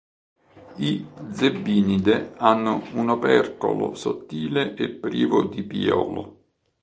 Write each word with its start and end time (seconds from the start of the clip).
I 0.79 1.05
Zebinidae 1.31 2.33
hanno 2.39 2.81
un 2.93 3.09
opercolo 3.11 3.93
sottile 3.93 4.73
e 4.73 4.89
privo 4.89 5.43
di 5.43 5.61
piolo. 5.61 6.37